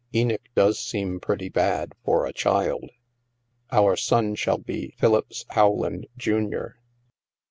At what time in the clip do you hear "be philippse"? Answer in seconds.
4.57-5.45